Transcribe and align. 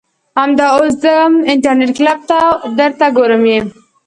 زه 0.03 0.35
همدا 0.43 0.67
اوس 0.75 0.93
ځم 1.03 1.31
انترنيټ 1.51 1.91
کلپ 1.97 2.19
ته 2.29 2.39
درته 2.79 3.05
ګورم 3.17 3.43
يې. 3.51 3.59